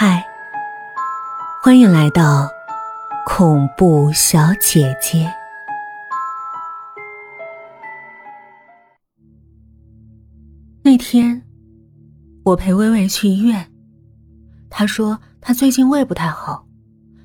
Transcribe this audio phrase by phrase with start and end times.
[0.00, 0.24] 嗨，
[1.60, 2.48] 欢迎来到
[3.26, 5.28] 恐怖小姐姐。
[10.84, 11.42] 那天，
[12.44, 13.68] 我陪微微去医院，
[14.70, 16.64] 她说她最近胃不太好，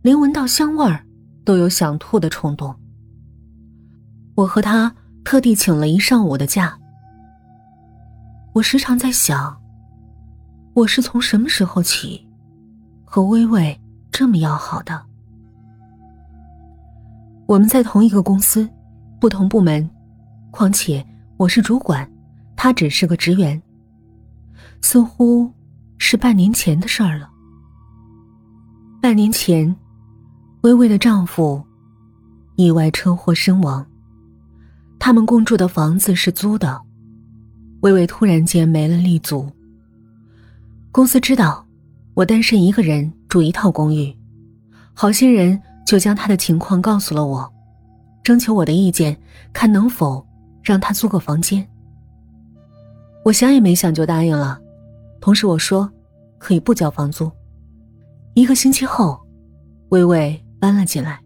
[0.00, 1.04] 连闻到香味儿
[1.44, 2.74] 都有想吐的冲动。
[4.36, 4.90] 我和她
[5.22, 6.78] 特地请了一上午的假。
[8.54, 9.60] 我时常在想，
[10.72, 12.26] 我是从什么时候起
[13.14, 15.00] 和微微这么要好的？
[17.46, 18.68] 我们在同一个公司，
[19.20, 19.88] 不同部门，
[20.50, 21.06] 况且
[21.36, 22.10] 我是主管，
[22.56, 23.62] 他只是个职员。
[24.82, 25.48] 似乎
[25.96, 27.30] 是半年前的事儿了。
[29.00, 29.72] 半年前，
[30.62, 31.64] 微微的丈夫
[32.56, 33.86] 意外车祸身亡，
[34.98, 36.82] 他们共住的房子是租的。
[37.82, 39.48] 微微突然间没了立足。
[40.90, 41.63] 公司知道
[42.14, 44.16] 我单身一个人住一套公寓，
[44.92, 47.52] 好心人就将他的情况告诉了我，
[48.22, 49.16] 征求我的意见，
[49.52, 50.24] 看能否
[50.62, 51.68] 让他租个房间。
[53.24, 54.60] 我想也没想就答应了，
[55.20, 55.90] 同时我说
[56.38, 57.30] 可以不交房租。
[58.34, 59.20] 一个星期后，
[59.88, 61.20] 微微搬了进来。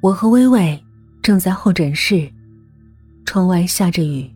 [0.00, 0.84] 我和微微
[1.22, 2.30] 正在候诊室。
[3.24, 4.34] 窗外下着雨，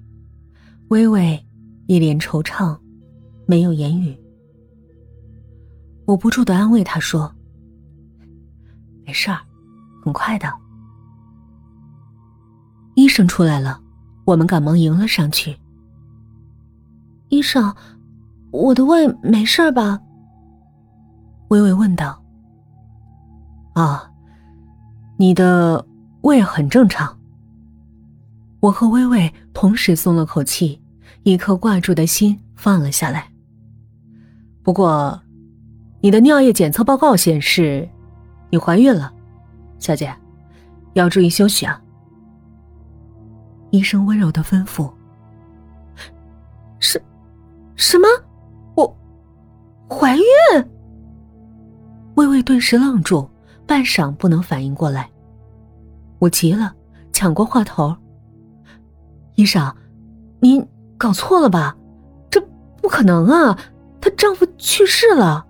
[0.89, 1.43] 微微
[1.87, 2.79] 一脸惆怅，
[3.53, 4.19] 没有言语。
[6.07, 7.31] 我不住的安慰他说
[9.05, 9.39] ：“没事儿，
[10.03, 10.51] 很快的。”
[12.97, 13.79] 医生出来了，
[14.25, 15.55] 我们赶忙迎了上去。
[17.29, 17.77] 医生，
[18.53, 20.01] 我的胃没事吧？
[21.49, 22.25] 微微问道。
[23.75, 24.11] 啊，
[25.19, 25.87] 你的
[26.23, 27.21] 胃很正常。
[28.61, 30.81] 我和微微同时松了口气，
[31.25, 33.31] 一颗挂住的心放了下来。
[34.63, 35.21] 不过，
[36.01, 37.89] 你的尿液检测报告显示，
[38.49, 39.13] 你怀孕了，
[39.79, 40.15] 小姐，
[40.93, 41.83] 要注意休息啊。
[43.71, 44.89] 医生温柔的吩咐。
[46.79, 47.01] 什，
[47.75, 48.07] 什么？
[48.77, 48.97] 我
[49.89, 50.23] 怀孕？
[52.15, 53.29] 微微顿时愣住，
[53.67, 55.11] 半晌不能反应过来。
[56.21, 56.73] 我急了，
[57.13, 57.97] 抢过话头。
[59.35, 59.75] 医生，
[60.39, 60.65] 您
[60.97, 61.77] 搞错了吧？
[62.31, 62.41] 这
[62.81, 63.59] 不可能啊！
[64.03, 65.47] 她丈夫去世了，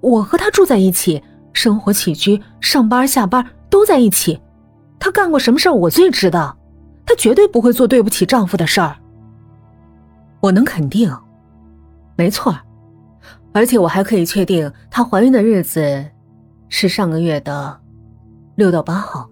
[0.00, 4.40] 我和她住在一起，生活起居、上班下班都在一起。
[4.98, 6.56] 她干过什么事儿，我最知道。
[7.04, 8.96] 她绝对不会做对不起丈夫的事儿。
[10.40, 11.14] 我能肯定，
[12.16, 12.56] 没错
[13.52, 16.10] 而且我还可以确定，她怀孕的日子
[16.70, 17.78] 是上个月的
[18.54, 19.28] 六到八号。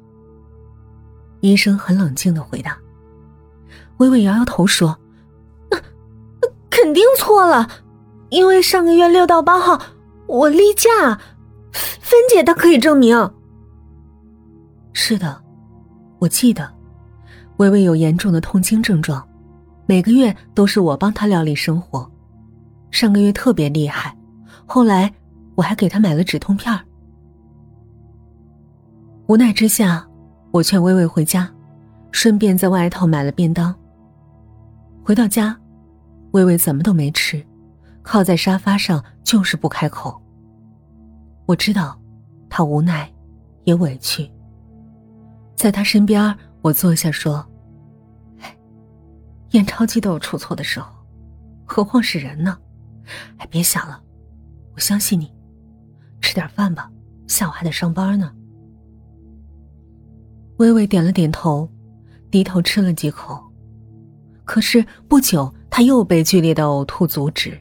[1.40, 2.76] 医生很冷静的回答。
[3.96, 4.98] 微微摇摇头说
[5.70, 5.78] ：“那
[6.68, 7.66] 肯定错了，
[8.30, 9.80] 因为上个月六到八号
[10.26, 11.18] 我例假，
[11.72, 13.30] 芬姐她可以证明。”
[14.92, 15.40] 是的，
[16.18, 16.68] 我记得，
[17.58, 19.26] 微微有严重的痛经症状，
[19.86, 22.10] 每个月都是我帮她料理生活，
[22.90, 24.16] 上个月特别厉害，
[24.66, 25.12] 后来
[25.54, 26.72] 我还给她买了止痛片
[29.26, 30.06] 无奈之下，
[30.50, 31.48] 我劝微微回家，
[32.10, 33.74] 顺便在外头买了便当。
[35.04, 35.56] 回到家，
[36.32, 37.40] 微微怎么都没吃，
[38.02, 40.20] 靠在沙发上就是不开口。
[41.46, 42.00] 我知道，
[42.48, 43.12] 他无奈，
[43.64, 44.30] 也委屈。
[45.56, 47.44] 在他身边，我坐下说
[49.52, 50.90] ：“验钞机都有出错的时候，
[51.66, 52.56] 何况是人呢？
[53.38, 54.02] 哎，别想了，
[54.74, 55.32] 我相信你，
[56.20, 56.90] 吃点饭吧，
[57.26, 58.32] 下午还得上班呢。”
[60.58, 61.68] 微微点了点头，
[62.30, 63.42] 低头吃了几口。
[64.44, 67.60] 可是不久，他又被剧烈的呕吐阻止。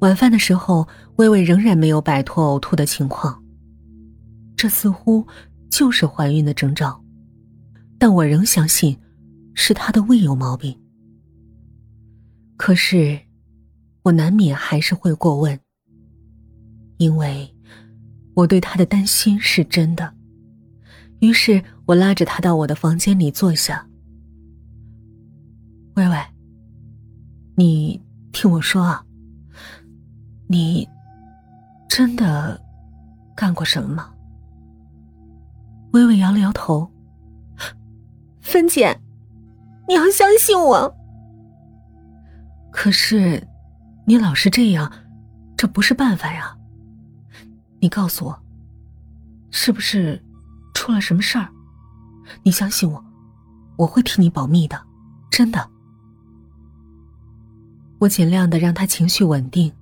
[0.00, 3.42] 晚饭的时候，微微仍然没有摆脱呕吐的情况。
[4.56, 5.26] 这似乎
[5.70, 7.02] 就是怀孕的征兆，
[7.98, 8.98] 但我仍相信
[9.54, 10.78] 是她的胃有毛病。
[12.56, 13.18] 可是，
[14.02, 15.58] 我难免还是会过问，
[16.98, 17.52] 因为
[18.34, 20.14] 我对她的担心是真的。
[21.20, 23.86] 于是我拉着她到我的房间里坐下。
[25.96, 26.16] 微微，
[27.56, 28.00] 你
[28.32, 29.04] 听我说啊，
[30.46, 30.88] 你
[31.88, 32.60] 真的
[33.34, 34.10] 干过什么吗？
[35.92, 36.90] 微微摇了摇头。
[38.40, 39.00] 芬姐，
[39.88, 40.94] 你要相信我。
[42.70, 43.48] 可是，
[44.04, 44.92] 你老是这样，
[45.56, 46.56] 这不是办法呀。
[47.80, 48.42] 你告诉我，
[49.50, 50.22] 是不是
[50.74, 51.48] 出了什么事儿？
[52.42, 53.04] 你相信我，
[53.76, 54.80] 我会替你保密的，
[55.30, 55.70] 真的。
[58.00, 59.72] 我尽量的让他情绪稳定，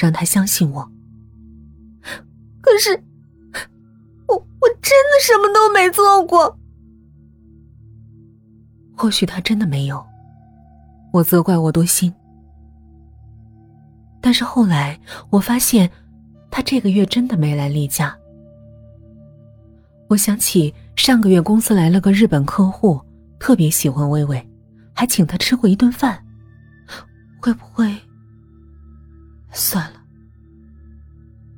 [0.00, 0.90] 让他相信我。
[2.62, 2.90] 可是，
[4.26, 6.58] 我我真的什么都没做过。
[8.96, 10.02] 或许他真的没有，
[11.12, 12.12] 我责怪我多心。
[14.22, 14.98] 但是后来
[15.28, 15.90] 我发现，
[16.50, 18.16] 他这个月真的没来例假。
[20.08, 23.00] 我想起上个月公司来了个日本客户，
[23.38, 24.50] 特别喜欢薇薇，
[24.94, 26.24] 还请他吃过一顿饭。
[27.40, 27.94] 会不会？
[29.52, 30.00] 算了，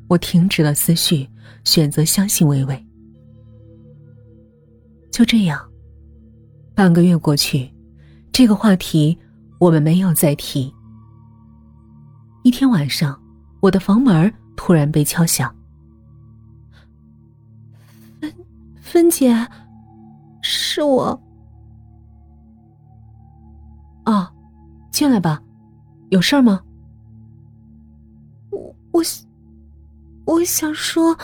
[0.09, 1.29] 我停止了思绪，
[1.65, 2.87] 选择相信微微。
[5.11, 5.61] 就这样，
[6.75, 7.73] 半个月过去，
[8.33, 9.19] 这个话题
[9.61, 10.75] 我们没有再提。
[12.43, 13.21] 一天晚上，
[13.61, 15.55] 我的房门突然被敲响。
[18.21, 18.35] 芬
[18.81, 19.47] 芬姐，
[20.41, 21.23] 是我。
[24.05, 24.33] 啊，
[24.91, 25.41] 进来吧，
[26.11, 26.61] 有事儿吗？
[28.93, 29.03] 我
[30.25, 31.17] 我想说，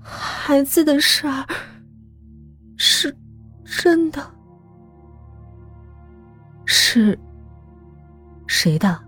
[0.00, 1.44] 孩子的事儿
[2.76, 3.14] 是
[3.64, 4.24] 真的，
[6.64, 7.18] 是
[8.46, 8.98] 谁的？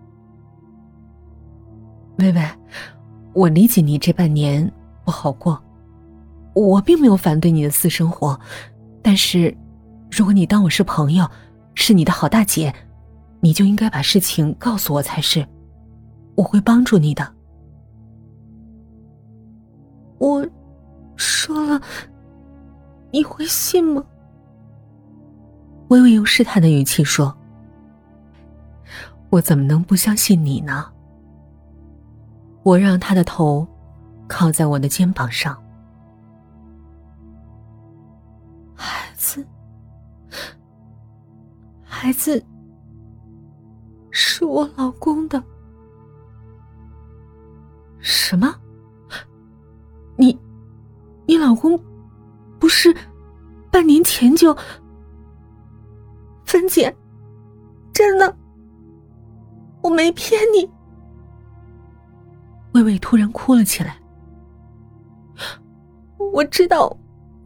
[2.19, 2.50] 微微，
[3.33, 4.71] 我理解你这半年
[5.05, 5.62] 不好过，
[6.55, 8.38] 我并没有反对你的私生活，
[9.03, 9.56] 但是，
[10.11, 11.26] 如果你当我是朋友，
[11.75, 12.75] 是你的好大姐，
[13.41, 15.47] 你就应该把事情告诉我才是，
[16.41, 17.35] 我会帮助你的。
[20.17, 20.49] 我
[21.15, 21.79] 说了，
[23.13, 24.03] 你会信吗？
[25.89, 27.37] 微微用试探的语气说
[29.29, 30.91] ：“我怎么能不相信你呢？”
[32.65, 33.69] 我让他的头
[34.27, 35.63] 靠在我的肩膀上。
[38.75, 39.47] 孩子，
[41.83, 42.43] 孩子
[44.11, 44.91] 是我老
[51.61, 51.79] 你老公
[52.59, 52.95] 不是
[53.71, 54.57] 半年前就？
[56.45, 56.95] 芬姐，
[57.93, 58.35] 真的，
[59.83, 60.69] 我没骗你。
[62.73, 63.97] 微微突然哭了起来。
[66.33, 66.97] 我知道，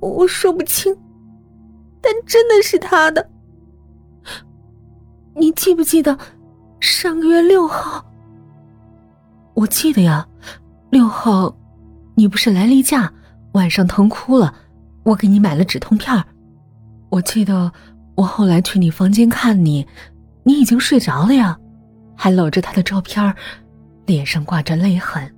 [0.01, 0.97] 我说不清，
[2.01, 3.31] 但真的是他的。
[5.35, 6.17] 你记不记得
[6.81, 8.05] 上个月六号？
[9.55, 10.27] 我记得呀，
[10.91, 11.57] 六号，
[12.15, 13.13] 你不是来例假，
[13.55, 14.55] 晚上疼哭了，
[15.05, 16.25] 我给你买了止痛片
[17.11, 17.73] 我记得
[18.17, 19.87] 我后来去你房间看你，
[20.45, 21.59] 你已经睡着了呀，
[22.17, 23.35] 还搂着他的照片
[24.07, 25.35] 脸上挂着泪痕。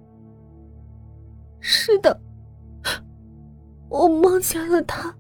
[1.60, 2.20] 是的，
[3.88, 5.14] 我梦见了他。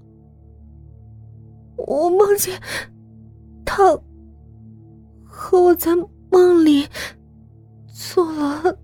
[1.76, 2.58] 我梦见
[3.64, 3.84] 他
[5.22, 5.90] 和我在
[6.30, 6.88] 梦里
[7.86, 8.78] 做了。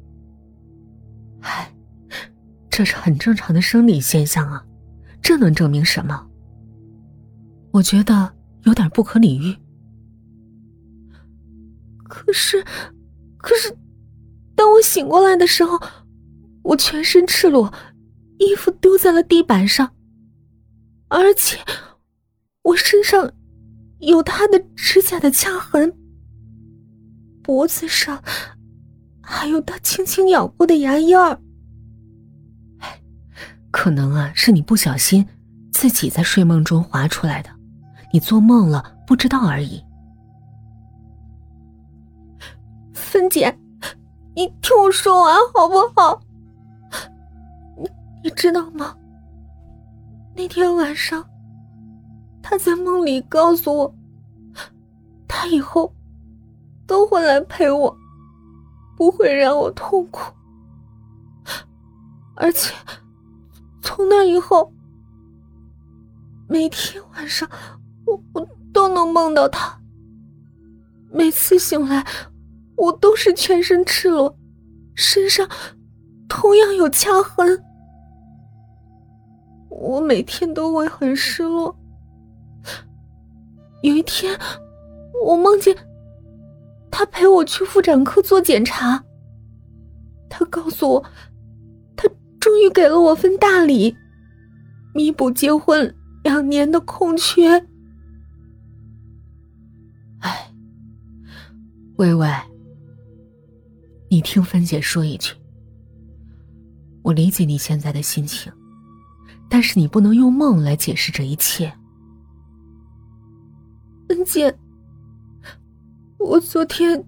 [2.73, 4.65] 这是很正常的生理现象啊，
[5.21, 6.27] 这能证明什么？
[7.71, 9.55] 我觉得有点不可理喻。
[12.09, 12.65] 可是，
[13.37, 13.77] 可是。
[14.55, 15.79] 当我醒过来的时候，
[16.63, 17.73] 我全身赤裸，
[18.39, 19.91] 衣服丢在了地板上，
[21.09, 21.59] 而且
[22.63, 23.33] 我身上
[23.99, 25.93] 有他的指甲的掐痕，
[27.43, 28.23] 脖子上
[29.21, 31.39] 还有他轻轻咬过的牙印儿。
[33.73, 35.27] 可能啊，是你不小心
[35.73, 37.51] 自己在睡梦中滑出来的，
[38.13, 39.83] 你做梦了不知道而已。
[42.93, 43.59] 芬姐。
[44.35, 46.23] 你听我说完好不好？
[47.77, 47.91] 你
[48.25, 48.97] 你知道吗？
[50.35, 51.23] 那天晚上，
[52.43, 53.95] 他在梦里告诉我，
[55.29, 55.95] 他以后
[56.87, 57.95] 都会来陪我，
[58.97, 60.33] 不会让我痛苦。
[62.35, 62.75] 而且
[63.83, 64.73] 从那以后，
[66.49, 67.49] 每天晚上
[68.07, 69.79] 我我都能梦到他。
[71.11, 72.07] 每次醒来。
[72.75, 74.35] 我都是全身赤裸，
[74.97, 75.49] 身上
[76.29, 77.63] 同样有掐痕。
[79.69, 81.77] 我每天都会很失落。
[83.83, 84.37] 有一天，
[85.25, 85.77] 我梦见
[86.91, 89.05] 他陪我去妇产科做检查。
[90.29, 91.05] 他告诉我，
[92.53, 93.97] 终于给了我份大礼，
[94.93, 97.49] 弥补结婚两年的空缺。
[100.19, 100.53] 哎，
[101.97, 102.29] 微微。
[104.11, 105.33] 你听芬姐说一句，
[107.01, 108.53] 我理解你现在的心情，
[109.49, 111.73] 但是你不能用梦来解释这一切。
[114.07, 114.55] 芬姐，
[116.19, 117.03] 我昨天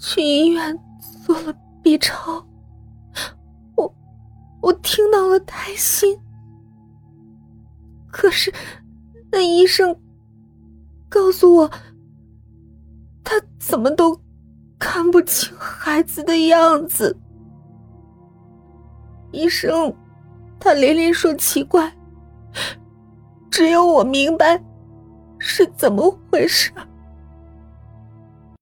[0.00, 0.74] 去医院
[1.26, 2.47] 做了 B 超，我
[4.60, 6.18] 我听到了胎心，
[8.10, 8.52] 可是
[9.30, 9.96] 那医生
[11.08, 11.70] 告诉我，
[13.22, 14.20] 他怎么都
[14.78, 17.16] 看不清孩子的样子。
[19.30, 19.94] 医生
[20.58, 21.96] 他连连说奇怪，
[23.50, 24.62] 只有我明白
[25.38, 26.72] 是怎么回事。